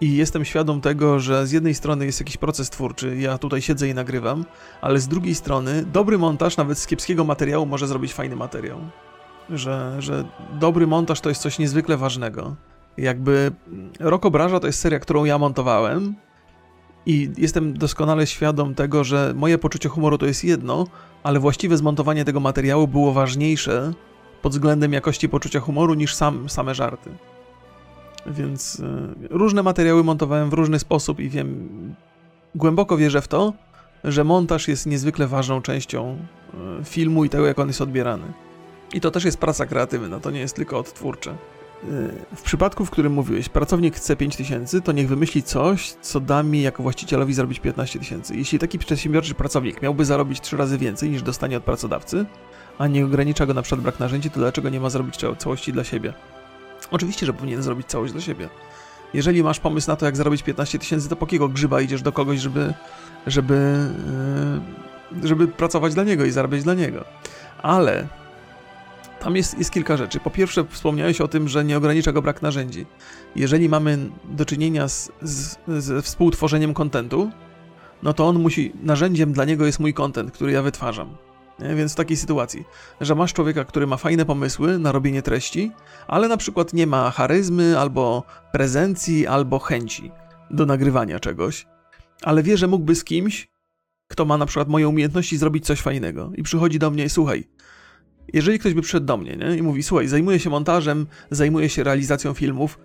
[0.00, 3.88] i jestem świadom tego, że z jednej strony jest jakiś proces twórczy, ja tutaj siedzę
[3.88, 4.44] i nagrywam,
[4.80, 8.78] ale z drugiej strony dobry montaż nawet z kiepskiego materiału może zrobić fajny materiał.
[9.50, 10.24] Że, że
[10.60, 12.56] dobry montaż to jest coś niezwykle ważnego.
[12.96, 13.52] Jakby
[14.00, 16.14] Rok Obraża to jest seria, którą ja montowałem
[17.06, 20.86] i jestem doskonale świadom tego, że moje poczucie humoru to jest jedno,
[21.22, 23.92] ale właściwe zmontowanie tego materiału było ważniejsze
[24.42, 27.10] pod względem jakości poczucia humoru niż sam, same żarty.
[28.26, 31.68] Więc y, różne materiały montowałem w różny sposób i wiem,
[32.54, 33.52] głęboko wierzę w to,
[34.04, 36.18] że montaż jest niezwykle ważną częścią
[36.80, 38.24] y, filmu i tego, jak on jest odbierany.
[38.94, 41.30] I to też jest praca kreatywna, to nie jest tylko odtwórcze.
[41.30, 46.42] Y, w przypadku, w którym mówiłeś, pracownik chce 5000, to niech wymyśli coś, co da
[46.42, 48.36] mi jako właścicielowi zarobić 15 tysięcy.
[48.36, 52.26] Jeśli taki przedsiębiorczy pracownik miałby zarobić 3 razy więcej niż dostanie od pracodawcy,
[52.78, 55.84] a nie ogranicza go na przykład brak narzędzi, to dlaczego nie ma zrobić całości dla
[55.84, 56.12] siebie?
[56.90, 58.48] Oczywiście, że powinien zrobić całość dla siebie.
[59.14, 62.12] Jeżeli masz pomysł na to, jak zarobić 15 tysięcy, to po kiego grzyba idziesz do
[62.12, 62.74] kogoś, żeby,
[63.26, 63.88] żeby,
[65.12, 67.04] yy, żeby pracować dla niego i zarabiać dla niego.
[67.62, 68.08] Ale
[69.20, 70.20] tam jest, jest kilka rzeczy.
[70.20, 72.86] Po pierwsze, wspomniałeś o tym, że nie ogranicza go brak narzędzi.
[73.36, 77.30] Jeżeli mamy do czynienia z, z, z współtworzeniem kontentu,
[78.02, 81.16] no to on musi, narzędziem dla niego jest mój kontent, który ja wytwarzam.
[81.58, 82.64] Więc w takiej sytuacji,
[83.00, 85.72] że masz człowieka, który ma fajne pomysły na robienie treści,
[86.08, 90.10] ale na przykład nie ma charyzmy, albo prezencji, albo chęci
[90.50, 91.66] do nagrywania czegoś,
[92.22, 93.48] ale wie, że mógłby z kimś,
[94.08, 96.32] kto ma na przykład moje umiejętności, zrobić coś fajnego.
[96.36, 97.44] I przychodzi do mnie i słuchaj,
[98.32, 99.56] jeżeli ktoś by przyszedł do mnie nie?
[99.56, 102.78] i mówi, słuchaj, zajmuję się montażem, zajmuję się realizacją filmów,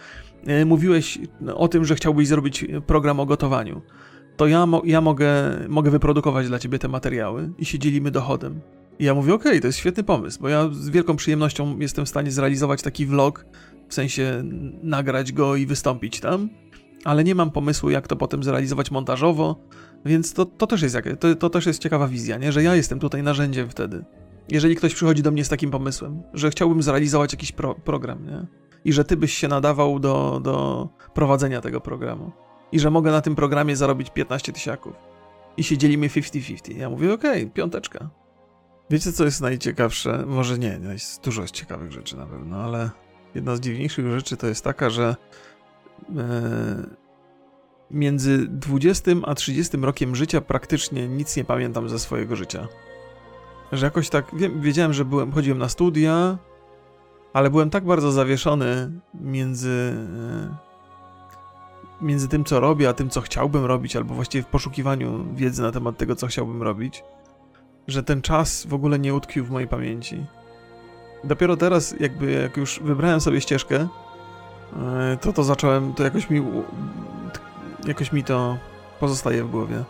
[0.48, 1.20] e, mówiłeś
[1.56, 3.82] o tym, że chciałbyś zrobić program o gotowaniu
[4.40, 8.62] to ja, mo ja mogę, mogę wyprodukować dla ciebie te materiały i się dzielimy dochodem.
[9.00, 12.10] I ja mówię, okej, to jest świetny pomysł, bo ja z wielką przyjemnością jestem w
[12.10, 13.46] stanie zrealizować taki vlog,
[13.90, 14.44] w sensie
[14.84, 16.50] nagrać go i wystąpić tam,
[17.04, 19.56] ale nie mam pomysłu, jak to potem zrealizować montażowo,
[20.06, 22.52] więc to, to, też, jest to, to też jest ciekawa wizja, nie?
[22.52, 24.06] że ja jestem tutaj narzędziem wtedy.
[24.50, 28.46] Jeżeli ktoś przychodzi do mnie z takim pomysłem, że chciałbym zrealizować jakiś pro, program, nie?
[28.86, 32.32] I że ty byś się nadawał do, do prowadzenia tego programu.
[32.72, 34.94] I że mogę na tym programie zarobić 15 tysiaków.
[35.58, 36.78] I się dzielimy 50-50.
[36.78, 38.10] Ja mówię, okej, okay, piąteczka.
[38.90, 40.26] Wiecie, co jest najciekawsze?
[40.28, 42.90] Może nie, jest dużo jest ciekawych rzeczy na pewno, ale
[43.36, 45.16] jedna z dziwniejszych rzeczy to jest taka, że
[46.18, 47.00] e,
[47.92, 52.68] między 20 a 30 rokiem życia praktycznie nic nie pamiętam ze swojego życia.
[53.72, 54.26] Że jakoś tak,
[54.60, 56.38] wiedziałem, że byłem, chodziłem na studia,
[57.34, 59.94] ale byłem tak bardzo zawieszony między,
[60.50, 60.69] e,
[62.02, 65.72] między tym, co robię, a tym, co chciałbym robić, albo właściwie w poszukiwaniu wiedzy na
[65.72, 67.04] temat tego, co chciałbym robić,
[67.88, 70.26] że ten czas w ogóle nie utkwił w mojej pamięci.
[71.24, 73.88] Dopiero teraz, jakby jak już wybrałem sobie ścieżkę,
[74.76, 76.42] e, to to zacząłem, to jakoś mi,
[77.86, 78.58] jakoś mi to
[79.00, 79.84] pozostaje w głowie.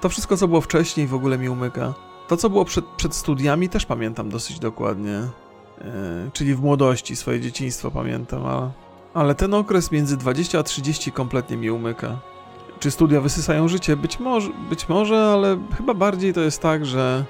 [0.00, 1.94] To wszystko, co było wcześniej, w ogóle mi umyka.
[2.28, 5.22] To, co było przed, przed studiami, też pamiętam dosyć dokładnie.
[5.78, 5.84] Yy,
[6.32, 8.70] czyli w młodości, swoje dzieciństwo pamiętam, ale,
[9.14, 12.16] ale ten okres między 20 a 30 kompletnie mi umyka.
[12.80, 13.96] Czy studia wysysają życie?
[13.96, 17.24] Być może, być może, ale chyba bardziej to jest tak, że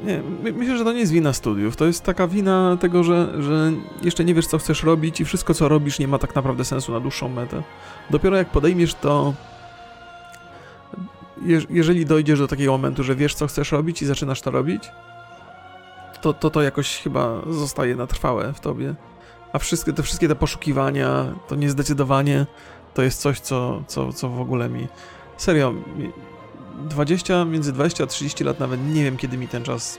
[0.00, 0.22] nie,
[0.52, 1.76] myślę, że to nie jest wina studiów.
[1.76, 3.72] To jest taka wina tego, że, że
[4.02, 6.92] jeszcze nie wiesz, co chcesz robić i wszystko, co robisz, nie ma tak naprawdę sensu
[6.92, 7.62] na dłuższą metę.
[8.10, 9.34] Dopiero jak podejmiesz to.
[11.70, 14.90] jeżeli dojdziesz do takiego momentu, że wiesz, co chcesz robić i zaczynasz to robić,
[16.20, 18.94] to to, to jakoś chyba zostaje na trwałe w tobie.
[19.54, 22.46] A wszystkie te, wszystkie te poszukiwania, to niezdecydowanie,
[22.94, 24.88] to jest coś, co, co, co w ogóle mi.
[25.36, 25.74] Serio,
[26.78, 29.98] 20, między 20 a 30 lat nawet nie wiem, kiedy mi ten czas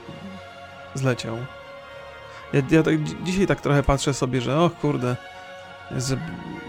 [0.94, 1.36] zleciał.
[2.52, 5.16] Ja, ja tak, dzisiaj tak trochę patrzę sobie, że och kurde,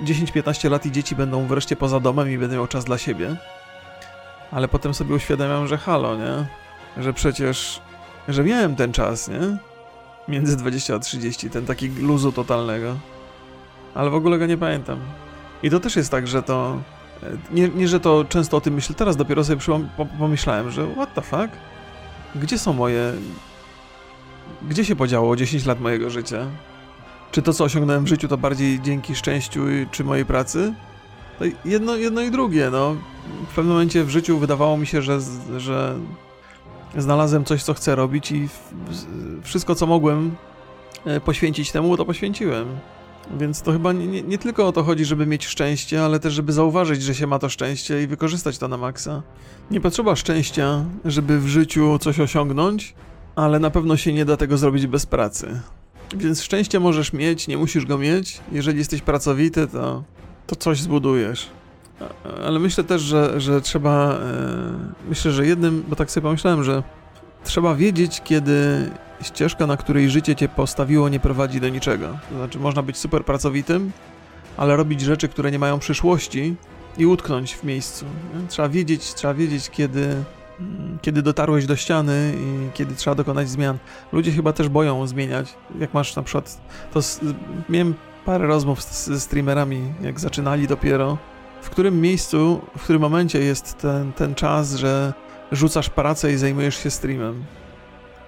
[0.04, 3.36] 10-15 lat i dzieci będą wreszcie poza domem i będę miał czas dla siebie.
[4.52, 6.46] Ale potem sobie uświadamiam, że halo, nie?
[7.04, 7.82] Że przecież,
[8.28, 9.58] że miałem ten czas, nie?
[10.28, 12.96] Między 20 a 30, ten taki luzu totalnego.
[13.96, 15.00] Ale w ogóle go nie pamiętam.
[15.64, 16.78] I to też jest tak, że to
[17.52, 19.62] nie, nie, że to często o tym myślę, teraz dopiero sobie
[20.20, 21.50] pomyślałem, że what the fuck?
[22.36, 23.14] Gdzie są moje...
[24.70, 26.46] Gdzie się podziało 10 lat mojego życia?
[27.32, 29.62] Czy to, co osiągnąłem w życiu, to bardziej dzięki szczęściu
[29.92, 30.74] czy mojej pracy?
[31.40, 32.96] To jedno, jedno i drugie, no.
[33.52, 35.20] W pewnym momencie w życiu wydawało mi się, że,
[35.58, 36.00] że
[36.98, 38.50] znalazłem coś, co chcę robić i
[39.44, 40.36] wszystko, co mogłem
[41.06, 42.68] e, poświęcić temu, to poświęciłem.
[43.40, 46.54] Więc to chyba nie, nie, tylko o to chodzi, żeby mieć szczęście, ale też, żeby
[46.54, 49.24] zauważyć, że się ma to szczęście i wykorzystać to na maksa.
[49.72, 52.94] Nie potrzeba szczęścia, żeby w życiu coś osiągnąć,
[53.36, 55.62] ale na pewno się nie da tego zrobić bez pracy.
[56.16, 58.40] Więc szczęście możesz mieć, nie musisz go mieć.
[58.52, 60.04] Jeżeli jesteś pracowity, to,
[60.48, 61.50] to coś zbudujesz.
[62.46, 64.14] Ale myślę też, że, że trzeba.
[64.14, 64.20] E,
[65.10, 66.84] myślę, że jednym, bo tak sobie pomyślałem, że
[67.44, 68.90] trzeba wiedzieć, kiedy
[69.22, 72.20] ścieżka, na której życie cię postawiło, nie prowadzi do niczego.
[72.30, 73.92] To znaczy, można być super pracowitym,
[74.58, 76.56] ale robić rzeczy, które nie mają przyszłości
[76.98, 78.06] i utknąć w miejscu.
[78.50, 80.16] Trzeba wiedzieć, trzeba wiedzieć, kiedy,
[80.60, 83.78] mm, kiedy dotarłeś do ściany i kiedy trzeba dokonać zmian.
[84.12, 85.54] Ludzie chyba też boją zmieniać.
[85.80, 86.62] Jak masz na przykład,
[86.94, 87.00] to
[87.70, 87.94] miałem
[88.26, 91.18] parę rozmów ze streamerami, jak zaczynali dopiero.
[91.68, 95.14] W którym miejscu, w którym momencie jest ten, ten czas, że
[95.52, 97.44] rzucasz pracę i zajmujesz się streamem?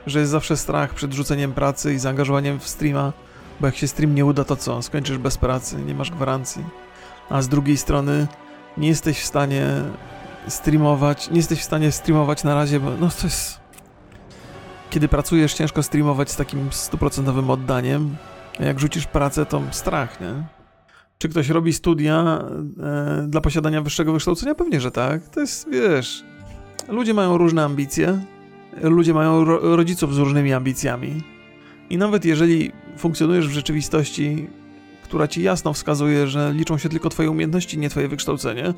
[0.08, 3.14] że jest zawsze strach przed rzuceniem pracy i zaangażowaniem w streama,
[3.60, 4.82] bo jak się stream nie uda, to co?
[4.82, 6.66] Skończysz bez pracy, nie masz gwarancji.
[7.30, 8.28] A z drugiej strony
[8.78, 9.66] nie jesteś w stanie
[10.48, 13.60] streamować, nie jesteś w stanie streamować na razie, bo no to jest...
[14.90, 18.16] Kiedy pracujesz, ciężko streamować z takim stuprocentowym oddaniem.
[18.60, 20.59] A jak rzucisz pracę, to strach, nie?
[21.22, 22.44] Czy ktoś robi studia
[22.80, 24.56] e, dla posiadania wyższego wykształcenia?
[24.56, 25.30] Pewnie, że tak.
[25.30, 26.24] To jest, wiesz,
[26.88, 28.22] ludzie mają różne ambicje,
[28.84, 31.24] ludzie mają ro rodziców z różnymi ambicjami.
[31.90, 34.48] I nawet jeżeli funkcjonujesz w rzeczywistości,
[35.04, 38.74] która ci jasno wskazuje, że liczą się tylko twoje umiejętności, nie twoje wykształcenie,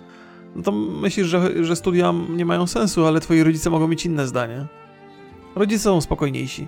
[0.56, 4.28] no to myślisz, że, że studia nie mają sensu, ale twoi rodzice mogą mieć inne
[4.28, 4.66] zdanie.
[5.56, 6.68] Rodzice są spokojniejsi,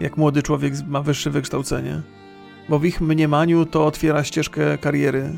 [0.00, 2.02] jak młody człowiek ma wyższe wykształcenie,
[2.68, 5.30] bo w ich mniemaniu to otwiera ścieżkę kariery.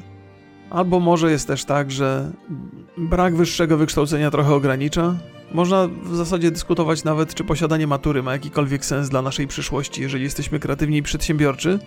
[0.71, 2.33] Albo może jest też tak, że
[2.99, 5.15] brak wyższego wykształcenia trochę ogranicza,
[5.53, 10.25] można w zasadzie dyskutować nawet, czy posiadanie matury ma jakikolwiek sens dla naszej przyszłości, jeżeli
[10.25, 11.79] jesteśmy kreatywni i przedsiębiorczy,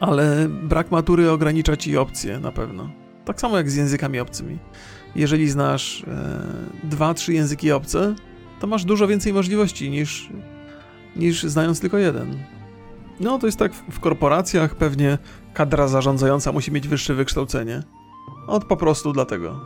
[0.00, 2.90] ale brak matury ogranicza ci opcje na pewno.
[3.24, 4.58] Tak samo jak z językami obcymi.
[5.16, 8.14] Jeżeli znasz e, dwa, trzy języki obce,
[8.60, 10.28] to masz dużo więcej możliwości niż
[11.16, 12.38] niż znając tylko jeden.
[13.20, 15.18] No, to jest tak w- korporacjach pewnie
[15.54, 17.82] kadra zarządzająca musi mieć wyższe wykształcenie.
[18.46, 19.60] Od po prostu dlatego.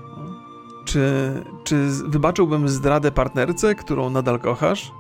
[0.85, 1.33] Czy,
[1.65, 4.93] czy wybaczyłbym zdradę partnerce, którą nadal kochasz?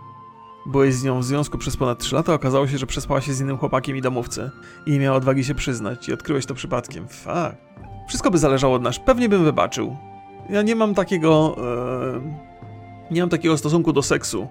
[0.66, 3.40] Byłeś z nią w związku przez ponad 3 lata, okazało się, że przespała się z
[3.40, 4.50] innym chłopakiem i domówcy.
[4.86, 7.08] I nie miała odwagi się przyznać i odkryłeś to przypadkiem.
[7.08, 7.56] Fuck.
[8.08, 8.98] Wszystko by zależało od nas.
[8.98, 9.96] Pewnie bym wybaczył.
[10.50, 11.56] Ja nie mam takiego...
[12.16, 12.48] E,
[13.10, 14.48] nie mam takiego stosunku do seksu,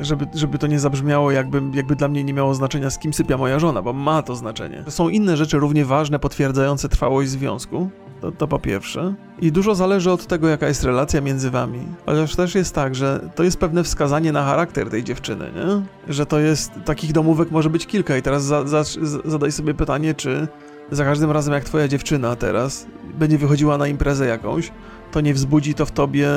[0.00, 3.36] żeby, żeby to nie zabrzmiało, jakby, jakby dla mnie nie miało znaczenia, z kim sypia
[3.36, 4.84] moja żona, bo ma to znaczenie.
[4.88, 7.90] Są inne rzeczy równie ważne, potwierdzające trwałość związku.
[8.20, 9.14] To, to po pierwsze.
[9.40, 11.78] I dużo zależy od tego, jaka jest relacja między wami.
[12.06, 15.86] Chociaż też jest tak, że to jest pewne wskazanie na charakter tej dziewczyny, nie?
[16.14, 18.82] Że to jest, takich domówek może być kilka i teraz za, za,
[19.24, 20.48] zadaj sobie pytanie, czy
[20.90, 22.86] za każdym razem jak twoja dziewczyna teraz
[23.18, 24.72] będzie wychodziła na imprezę jakąś,
[25.12, 26.28] to nie wzbudzi to w tobie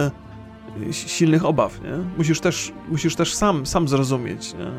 [0.91, 1.97] silnych obaw, nie?
[2.17, 4.71] Musisz też, musisz też sam, sam zrozumieć, nie?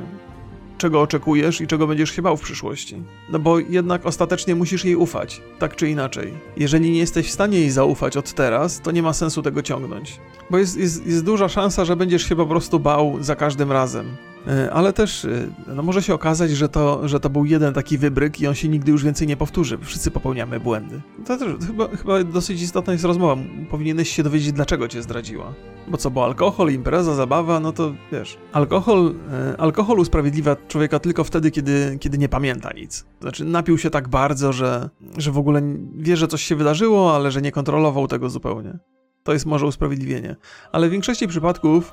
[0.81, 3.03] czego oczekujesz i czego będziesz się bał w przyszłości.
[3.33, 6.33] No bo jednak ostatecznie musisz jej ufać, tak czy inaczej.
[6.57, 10.21] Jeżeli nie jesteś w stanie jej zaufać od teraz, to nie ma sensu tego ciągnąć.
[10.51, 14.07] Bo jest, jest, jest duża szansa, że będziesz się po prostu bał za każdym razem.
[14.47, 15.29] E, Ale też e,
[15.75, 18.69] no może się okazać, że to, że to był jeden taki wybryk i on się
[18.69, 19.79] nigdy już więcej nie powtórzy.
[19.79, 21.01] Wszyscy popełniamy błędy.
[21.27, 23.43] To też chyba, chyba dosyć istotna jest rozmowa.
[23.71, 25.55] Powinieneś się dowiedzieć, dlaczego cię zdradziła.
[25.89, 28.39] Bo co, bo alkohol, impreza, zabawa, no to wiesz.
[28.53, 33.07] Alkohol, e, alkohol usprawiedliwia człowieka tylko wtedy, kiedy, kiedy nie pamięta nic.
[33.21, 35.63] Znaczy, napił się tak bardzo, że, że w ogóle
[35.97, 38.79] wie, że coś się wydarzyło, ale że nie kontrolował tego zupełnie.
[39.23, 40.37] To jest może usprawiedliwienie.
[40.73, 41.93] Ale w większości przypadków,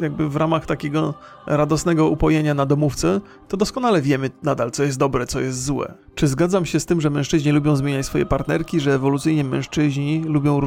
[0.00, 1.14] jakby w ramach takiego
[1.46, 5.94] radosnego upojenia na domówce, to doskonale wiemy nadal, co jest dobre, co jest złe.
[6.14, 10.60] Czy zgadzam się z tym, że mężczyźni lubią zmieniać swoje partnerki, że ewolucyjnie mężczyźni lubią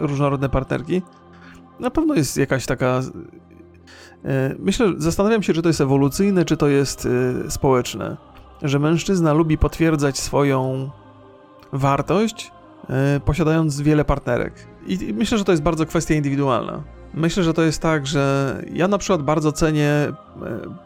[0.00, 1.02] różnorodne partnerki?
[1.80, 3.00] Na pewno jest jakaś taka.
[4.24, 7.08] e, Myślę, zastanawiam się, czy to jest ewolucyjne, czy to jest
[7.46, 8.16] e, społeczne.
[8.62, 10.90] Że mężczyzna lubi potwierdzać swoją
[11.72, 12.50] wartość,
[13.24, 14.52] posiadając wiele partnerek.
[14.86, 16.82] I myślę, że to jest bardzo kwestia indywidualna.
[17.16, 20.12] Myślę, że to jest tak, że ja na przykład bardzo cenię e,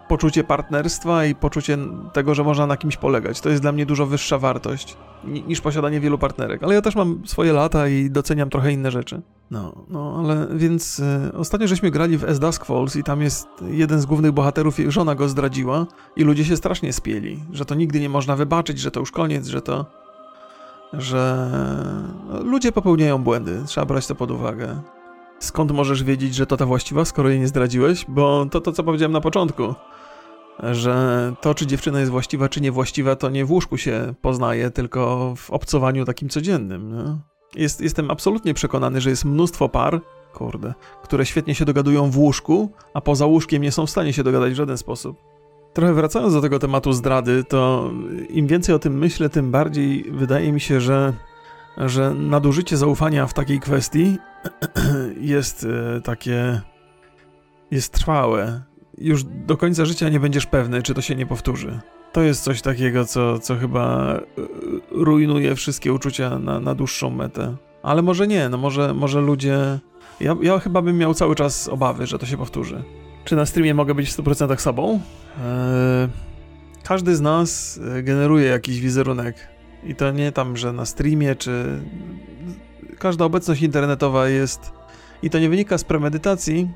[0.09, 1.79] poczucie partnerstwa i poczucie
[2.13, 3.41] tego, że można na kimś polegać.
[3.41, 6.63] To jest dla mnie dużo wyższa wartość ni- niż posiadanie wielu partnerek.
[6.63, 9.23] Ale ja też mam swoje lata i doceniam trochę inne rzeczy.
[9.51, 13.47] No, no, ale więc e, ostatnio żeśmy grali w S Dusk Falls i tam jest
[13.71, 18.01] jeden z głównych bohaterów, żona go zdradziła i ludzie się strasznie spieli, że to nigdy
[18.01, 19.87] nie można wybaczyć, że to już koniec, że to
[20.93, 21.51] że
[22.29, 24.77] no, ludzie popełniają błędy, trzeba brać to pod uwagę.
[25.39, 28.05] Skąd możesz wiedzieć, że to ta właściwa, skoro jej nie zdradziłeś?
[28.09, 29.75] Bo to to, co powiedziałem na początku,
[30.63, 35.35] że to, czy dziewczyna jest właściwa, czy niewłaściwa, to nie w łóżku się poznaje, tylko
[35.37, 36.95] w obcowaniu takim codziennym.
[37.55, 40.01] Jest, jestem absolutnie przekonany, że jest mnóstwo par,
[40.35, 44.23] kurde, które świetnie się dogadują w łóżku, a poza łóżkiem nie są w stanie się
[44.23, 45.38] dogadać w żaden sposób.
[45.79, 47.91] Trochę wracając do tego tematu zdrady, to
[48.29, 51.13] im więcej o tym myślę, tym bardziej wydaje mi się, że,
[51.77, 54.17] że nadużycie zaufania w takiej kwestii
[55.21, 56.61] jest e, takie.
[57.71, 58.63] jest trwałe.
[58.99, 61.81] Już do końca życia nie będziesz pewny, czy to się nie powtórzy.
[62.13, 64.21] To jest coś takiego, co, co chyba e,
[64.91, 67.57] rujnuje wszystkie uczucia na, na dłuższą metę.
[67.83, 69.79] Ale może nie, no może, może ludzie.
[70.21, 72.83] Ja, ja chyba bym miał cały czas obawy, że to się powtórzy.
[73.29, 74.91] Czy na streamie mogę być w 100% sobą?
[74.93, 76.09] Eee,
[76.85, 79.49] każdy z nas e, generuje jakiś wizerunek.
[79.85, 81.81] I to nie tam, że na streamie, czy.
[82.99, 84.73] Każda obecność internetowa jest.
[85.23, 86.71] I to nie wynika z premedytacji,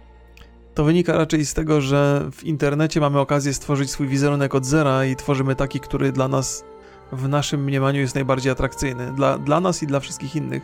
[0.74, 5.04] to wynika raczej z tego, że w internecie mamy okazję stworzyć swój wizerunek od zera
[5.04, 6.64] i tworzymy taki, który dla nas
[7.12, 9.12] w naszym mniemaniu jest najbardziej atrakcyjny.
[9.16, 10.62] Dla, dla nas i dla wszystkich innych.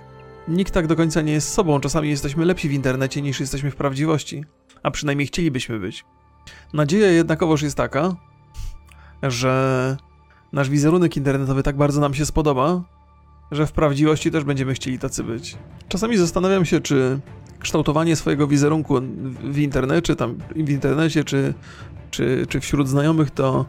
[0.49, 1.81] Nikt tak do końca nie jest sobą.
[1.81, 4.45] Czasami jesteśmy lepsi w internecie niż jesteśmy w prawdziwości.
[4.83, 6.05] A przynajmniej chcielibyśmy być.
[6.73, 8.17] Nadzieja jednakowoż jest taka,
[9.23, 9.97] że
[10.53, 12.83] nasz wizerunek internetowy tak bardzo nam się spodoba,
[13.51, 15.57] że w prawdziwości też będziemy chcieli tacy być.
[15.89, 17.21] Czasami zastanawiam się, czy
[17.59, 19.01] kształtowanie swojego wizerunku
[19.43, 21.55] w internecie, tam w internecie, czy,
[22.11, 23.65] czy, czy wśród znajomych, to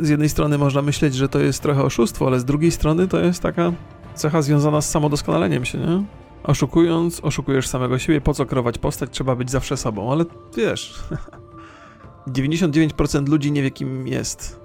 [0.00, 3.20] z jednej strony można myśleć, że to jest trochę oszustwo, ale z drugiej strony to
[3.20, 3.72] jest taka
[4.14, 6.04] cecha związana z samodoskonaleniem się, nie?
[6.44, 10.24] Oszukując, oszukujesz samego siebie, po co kreować postać, trzeba być zawsze sobą, ale
[10.56, 11.02] wiesz,
[12.28, 14.60] 99% ludzi nie wie kim jest.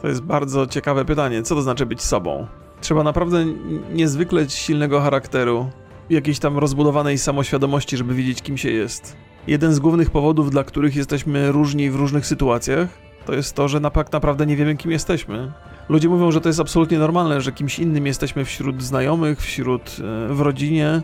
[0.00, 2.46] To jest bardzo ciekawe pytanie, co to znaczy być sobą?
[2.80, 3.44] Trzeba naprawdę
[3.92, 5.70] niezwykle silnego charakteru,
[6.10, 9.16] jakiejś tam rozbudowanej samoświadomości, żeby wiedzieć kim się jest.
[9.46, 12.88] Jeden z głównych powodów, dla których jesteśmy różni w różnych sytuacjach,
[13.26, 15.52] to jest to, że tak naprawdę nie wiemy kim jesteśmy.
[15.90, 19.96] Ludzie mówią, że to jest absolutnie normalne, że kimś innym jesteśmy wśród znajomych, wśród
[20.30, 21.02] e, w rodzinie,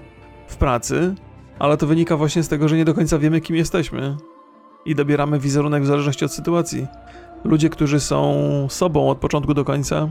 [0.49, 1.15] w pracy,
[1.59, 4.17] ale to wynika właśnie z tego, że nie do końca wiemy kim jesteśmy.
[4.85, 6.87] i dobieramy wizerunek w zależności od sytuacji.
[7.45, 8.35] Ludzie, którzy są
[8.71, 10.09] sobą od początku do końca,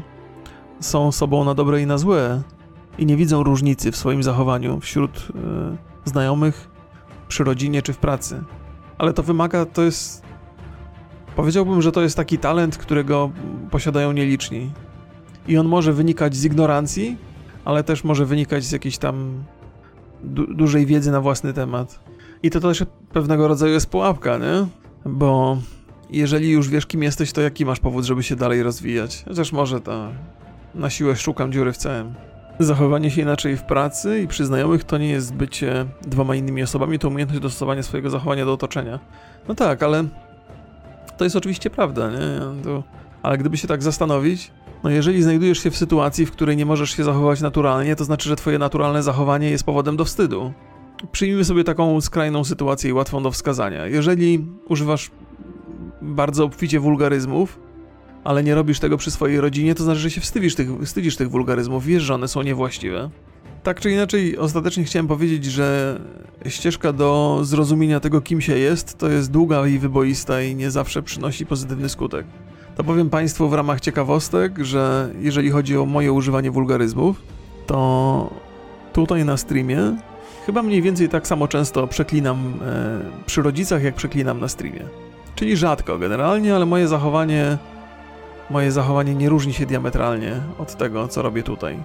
[0.79, 2.41] są sobą na dobre i na złe
[2.97, 5.27] i nie widzą różnicy w swoim zachowaniu wśród
[6.05, 6.69] y, znajomych,
[7.27, 8.43] przy rodzinie czy w pracy.
[8.97, 10.24] Ale to wymaga, to jest.
[11.35, 13.31] Powiedziałbym, że to jest taki talent, którego
[13.71, 14.71] posiadają nieliczni.
[15.47, 17.17] I on może wynikać z ignorancji,
[17.65, 19.43] ale też może wynikać z jakiejś tam
[20.23, 21.99] du dużej wiedzy na własny temat.
[22.43, 24.67] I to też pewnego rodzaju jest pułapka, nie?
[25.05, 25.57] Bo
[26.09, 29.23] jeżeli już wiesz, kim jesteś, to jaki masz powód, żeby się dalej rozwijać?
[29.27, 30.11] Chociaż może to
[30.75, 32.13] na siłę szukam dziury w całym.
[32.59, 36.99] Zachowanie się inaczej w pracy i przy znajomych to nie jest bycie dwoma innymi osobami,
[36.99, 38.99] to umiejętność dostosowania swojego zachowania do otoczenia.
[39.47, 40.03] No tak, ale
[41.17, 42.63] to jest oczywiście prawda, nie?
[42.63, 42.83] To...
[43.23, 44.51] Ale gdyby się tak zastanowić,
[44.83, 48.29] no jeżeli znajdujesz się w sytuacji, w której nie możesz się zachować naturalnie, to znaczy,
[48.29, 50.53] że twoje naturalne zachowanie jest powodem do wstydu.
[51.11, 53.87] Przyjmijmy sobie taką skrajną sytuację i łatwą do wskazania.
[53.87, 55.11] Jeżeli używasz
[56.01, 57.59] bardzo obficie wulgaryzmów,
[58.23, 61.29] ale nie robisz tego przy swojej rodzinie, to znaczy, że się wstydzisz tych, wstydzisz tych
[61.29, 63.09] wulgaryzmów, wiesz, że one są niewłaściwe.
[63.65, 65.99] Tak czy inaczej, ostatecznie chciałem powiedzieć, że
[66.47, 71.03] ścieżka do zrozumienia tego, kim się jest, to jest długa i wyboista i nie zawsze
[71.03, 72.25] przynosi pozytywny skutek.
[72.75, 77.21] To powiem Państwu w ramach ciekawostek, że jeżeli chodzi o moje używanie wulgaryzmów,
[77.67, 78.29] to
[78.93, 79.97] tutaj na streamie
[80.45, 84.81] chyba mniej więcej tak samo często przeklinam e, przy rodzicach, jak przeklinam na streamie.
[85.35, 87.57] Czyli rzadko generalnie, ale moje zachowanie
[88.49, 91.77] moje zachowanie nie różni się diametralnie od tego, co robię tutaj.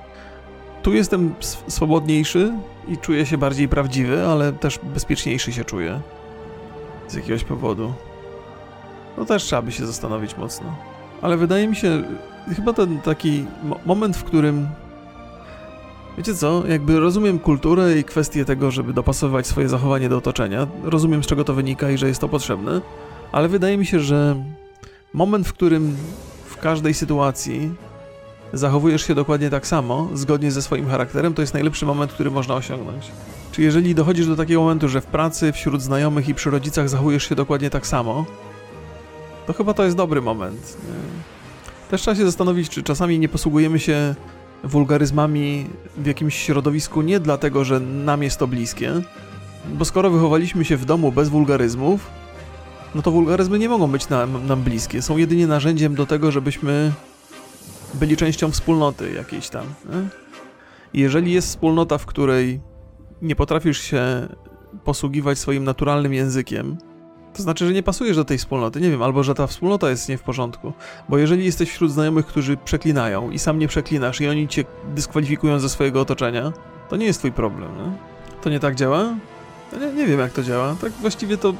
[0.83, 1.35] Tu jestem
[1.69, 2.53] swobodniejszy
[2.89, 6.01] i czuję się bardziej prawdziwy, ale też bezpieczniejszy się czuję.
[7.09, 7.93] Z jakiegoś powodu.
[9.19, 10.77] No też trzeba by się zastanowić mocno.
[11.23, 12.03] Ale wydaje mi się,
[12.57, 14.69] chyba ten taki mo moment, w którym.
[16.19, 16.67] Wiecie co?
[16.67, 20.67] Jakby rozumiem kulturę i kwestię tego, żeby dopasowywać swoje zachowanie do otoczenia.
[20.85, 22.81] Rozumiem, z czego to wynika i że jest to potrzebne.
[23.33, 24.45] Ale wydaje mi się, że
[25.13, 25.97] moment, w którym
[26.61, 27.71] każdej sytuacji
[28.53, 32.55] zachowujesz się dokładnie tak samo, zgodnie ze swoim charakterem, to jest najlepszy moment, który można
[32.55, 33.11] osiągnąć.
[33.53, 37.29] Czy jeżeli dochodzisz do takiego momentu, że w pracy, wśród znajomych i przy rodzicach zachowujesz
[37.29, 38.27] się dokładnie tak samo,
[39.47, 40.77] to chyba to jest dobry moment.
[41.91, 44.15] Też trzeba się zastanowić, czy czasami nie posługujemy się
[44.65, 48.93] wulgaryzmami w jakimś środowisku nie dlatego, że nam jest to bliskie,
[49.75, 52.07] bo skoro wychowaliśmy się w domu bez wulgaryzmów,
[52.95, 55.03] no to wulgaryzmy nie mogą być nam, nam bliskie.
[55.03, 56.93] Są jedynie narzędziem do tego, żebyśmy
[57.95, 59.67] byli częścią wspólnoty jakiejś tam.
[60.95, 62.61] Jeżeli jest wspólnota, w której
[63.23, 64.29] nie potrafisz się
[64.85, 66.77] posługiwać swoim naturalnym językiem,
[67.35, 70.09] to znaczy, że nie pasujesz do tej wspólnoty, nie wiem, albo że ta wspólnota jest
[70.09, 70.73] nie w porządku.
[71.09, 75.59] Bo jeżeli jesteś wśród znajomych, którzy przeklinają i sam nie przeklinasz i oni cię dyskwalifikują
[75.59, 76.53] ze swojego otoczenia,
[76.89, 77.93] to nie jest twój problem, nie?
[78.43, 79.15] To nie tak działa?
[79.81, 80.77] nie, nie wiem, jak to działa.
[80.81, 81.55] Tak właściwie to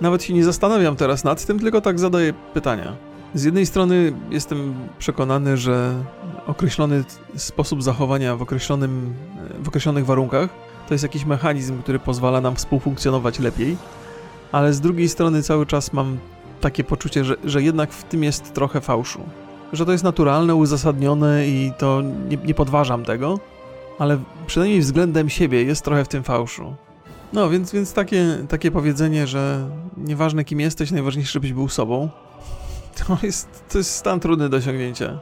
[0.00, 2.96] nawet się nie zastanawiam teraz nad tym, tylko tak zadaję pytania.
[3.34, 6.04] Z jednej strony jestem przekonany, że
[6.46, 7.04] określony
[7.36, 9.14] sposób zachowania w, określonym,
[9.62, 10.50] w określonych warunkach
[10.88, 13.76] to jest jakiś mechanizm, który pozwala nam współfunkcjonować lepiej,
[14.52, 16.18] ale z drugiej strony cały czas mam
[16.60, 19.20] takie poczucie, że, że jednak w tym jest trochę fałszu.
[19.72, 23.38] Że to jest naturalne, uzasadnione i to nie, nie podważam tego,
[23.98, 26.74] ale przynajmniej względem siebie jest trochę w tym fałszu.
[27.32, 32.08] No, więc, więc takie, takie powiedzenie, że nieważne kim jesteś, najważniejsze, żebyś był sobą,
[32.94, 35.20] to jest, to jest stan trudny do osiągnięcia.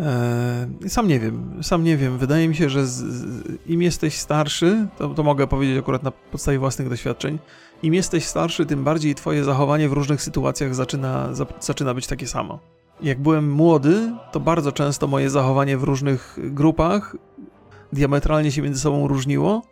[0.00, 2.18] Eee, sam nie wiem, sam nie wiem.
[2.18, 6.10] Wydaje mi się, że z, z, im jesteś starszy, to, to mogę powiedzieć akurat na
[6.10, 7.38] podstawie własnych doświadczeń,
[7.82, 12.26] im jesteś starszy, tym bardziej twoje zachowanie w różnych sytuacjach zaczyna, za, zaczyna być takie
[12.26, 12.58] samo.
[13.00, 17.16] Jak byłem młody, to bardzo często moje zachowanie w różnych grupach
[17.92, 19.62] diametralnie się między sobą różniło,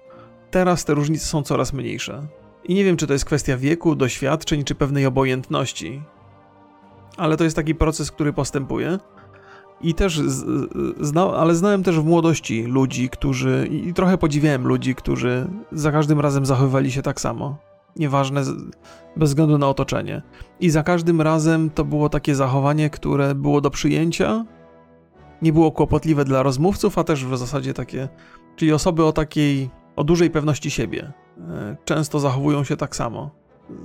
[0.53, 2.27] Teraz te różnice są coraz mniejsze.
[2.65, 6.03] I nie wiem, czy to jest kwestia wieku, doświadczeń, czy pewnej obojętności.
[7.17, 8.99] Ale to jest taki proces, który postępuje.
[9.81, 10.21] I też,
[11.01, 16.21] zna, ale znałem też w młodości ludzi, którzy, i trochę podziwiałem ludzi, którzy za każdym
[16.21, 17.57] razem zachowywali się tak samo.
[17.97, 18.43] Nieważne,
[19.17, 20.23] bez względu na otoczenie.
[20.61, 24.45] I za każdym razem to było takie zachowanie, które było do przyjęcia,
[25.43, 28.09] nie było kłopotliwe dla rozmówców, a też w zasadzie takie,
[28.57, 31.13] czyli osoby o takiej o dużej pewności siebie.
[31.39, 33.31] E, często zachowują się tak samo.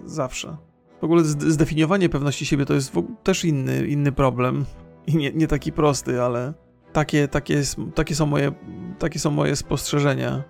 [0.05, 0.57] Zawsze.
[1.01, 2.93] W ogóle zdefiniowanie pewności siebie to jest
[3.23, 4.65] też inny, inny problem.
[5.07, 6.53] I nie, nie taki prosty, ale
[6.93, 7.61] takie, takie,
[7.95, 8.51] takie, są moje,
[8.99, 10.43] takie są moje spostrzeżenia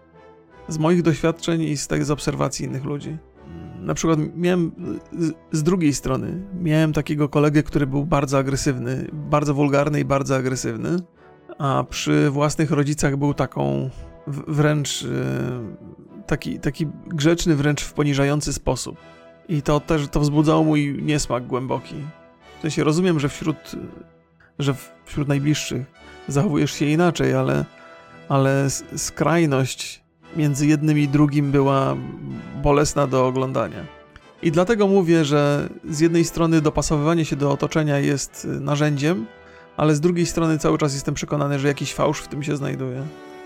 [0.67, 3.17] z moich doświadczeń i z, z obserwacji innych ludzi.
[3.79, 4.71] Na przykład miałem
[5.17, 10.35] z, z drugiej strony, miałem takiego kolegę, który był bardzo agresywny, bardzo wulgarny i bardzo
[10.35, 10.97] agresywny,
[11.57, 13.89] a przy własnych rodzicach był taką
[14.27, 18.97] wręcz e, taki, taki grzeczny, wręcz w poniżający sposób.
[19.49, 21.95] I to też to wzbudzało mój niesmak głęboki.
[22.57, 23.71] W sensie rozumiem, że wśród,
[24.59, 24.75] że
[25.05, 25.85] wśród najbliższych
[26.27, 27.65] zachowujesz się inaczej, ale,
[28.29, 30.03] ale skrajność
[30.35, 31.95] między jednym i drugim była
[32.63, 33.85] bolesna do oglądania.
[34.41, 39.25] I dlatego mówię, że z jednej strony dopasowywanie się do otoczenia jest narzędziem,
[39.77, 43.03] ale z drugiej strony cały czas jestem przekonany, że jakiś fałsz w tym się znajduje.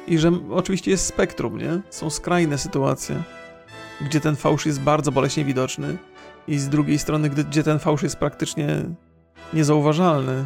[0.07, 1.81] I że oczywiście jest spektrum, nie?
[1.89, 3.23] Są skrajne sytuacje,
[4.05, 5.97] gdzie ten fałsz jest bardzo boleśnie widoczny,
[6.47, 8.83] i z drugiej strony, gdzie ten fałsz jest praktycznie
[9.53, 10.45] niezauważalny.